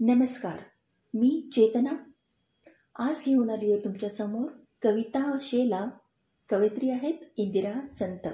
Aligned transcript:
नमस्कार 0.00 0.58
मी 1.14 1.48
चेतना. 1.52 1.90
आज 2.98 3.14
घेऊन 3.26 3.50
आली 3.50 3.72
आहे 3.72 3.84
तुमच्यासमोर 3.84 4.48
कविता 4.82 5.38
शेला. 5.42 5.86
कवयित्री 6.48 6.90
आहेत 6.90 7.14
इंदिरा 7.36 7.72
संत. 7.98 8.28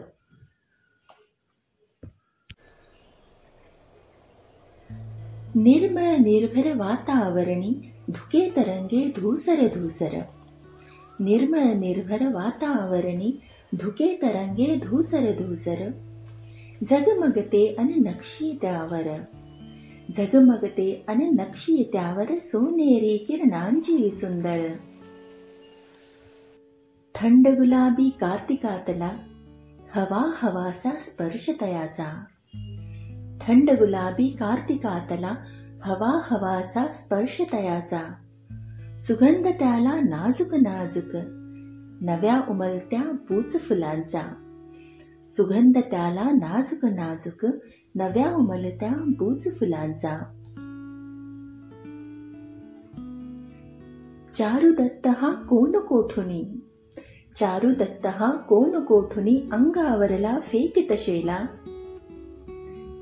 निर्मळ 5.54 6.16
निर्भर 6.16 6.76
वातावरणी 6.76 7.92
धुके 8.08 8.50
तरंगे 8.56 9.12
धूसर 9.16 9.66
धूसर. 9.66 10.18
निर्मळ 11.20 11.60
निर्भर 11.60 12.34
वातावरणी 12.34 13.40
धुके 13.80 14.18
तरंगे 14.22 14.76
धूसर 14.76 15.32
धूसर. 15.32 15.90
झगमगते 16.90 17.74
अन 17.78 18.02
नक्षी 18.06 18.58
त्यावर. 18.60 19.08
झगमगते 20.16 21.04
अन 21.08 21.20
नक्षी 21.40 21.90
त्यावर 21.92 22.38
सोनेरी 22.38 23.16
किरणांची 23.16 24.10
सुंदर 24.10 24.66
थंड 27.14 27.48
गुलाबी 27.48 28.10
कार्तिकातला 28.20 29.10
हवा 29.94 30.22
हवासा 30.36 30.90
स्पर्श 31.00 31.50
तयाचा 31.60 32.24
थंड 33.42 33.70
गुलाबी 33.70 34.28
कार्तिकातला 34.28 35.34
हवा 35.82 36.10
हवासा 36.30 36.86
स्पर्श 36.92 37.40
तयाचा 37.52 38.02
सुगंध 39.00 39.46
त्याला 39.48 40.00
नाजूक 40.00 40.54
नाजूक 40.54 41.16
नव्या 42.04 42.40
उमलत्या 42.48 43.02
बूच 43.30 43.60
फुलांचा 43.68 44.22
सुगंध 45.36 45.78
त्याला 45.78 46.24
नाजूक 46.24 46.84
नाजूक 46.84 47.50
नव्या 47.94 48.34
उमलत्या 48.34 48.90
बुज 48.90 49.48
फुलांचा. 49.48 50.18
चारुदत्त 54.34 55.06
हा 55.06 55.30
कोण 55.30 55.78
कोठुनी? 55.78 56.60
चारुदत्त 57.40 58.06
हा 58.06 58.30
कोण 58.30 58.84
कोठुनी 58.84 59.48
अंगावरला 59.52 60.38
फेकित 60.40 60.92
शेला. 60.98 61.46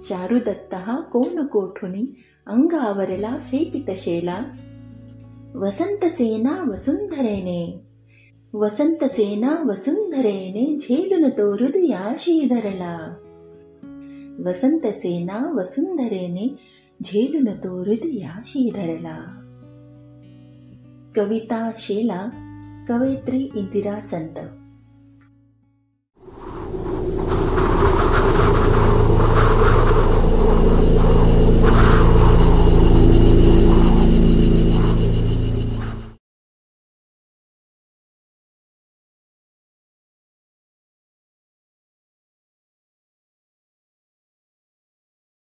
चारुदत्त 0.09 0.75
हा 0.75 1.01
कोण 1.01 1.47
कोठुनी 1.47 2.25
अंगावरला 2.47 3.39
फेकित 3.39 3.91
शेला. 3.97 4.39
वसंतसेना 5.55 6.71
वसुंधरेने. 6.71 7.90
वसंतसेना 8.55 9.51
वसुंधरेने 9.65 10.65
झेलून 10.79 11.29
तो 11.31 11.53
हृदयाशी 11.53 12.41
धरला 12.51 12.97
वसंतसेना 14.47 15.39
वसुंधरेने 15.55 16.49
झेलून 17.05 17.47
तो 17.57 17.83
हृदयाशी 17.83 18.71
धरला 18.75 19.17
कविता 21.17 21.71
शेला 21.79 22.21
कवयित्री 22.89 23.49
इंदिरा 23.55 24.01
संत 24.01 24.39